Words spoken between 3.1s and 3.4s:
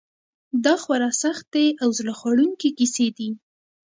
دي.